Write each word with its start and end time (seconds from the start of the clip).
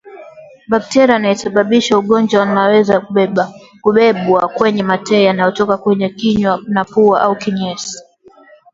Bakteria 0.67 1.15
anayesababisha 1.15 1.97
ugonjwa 1.97 2.43
anaweza 2.43 2.99
kubebwa 3.81 4.43
kwenye 4.55 4.83
mate 4.83 5.23
yanayotoka 5.23 5.77
kwenye 5.77 6.09
kinywa 6.09 6.59
na 6.67 6.85
pua 6.85 7.21
au 7.21 7.35
kinyesi 7.35 8.03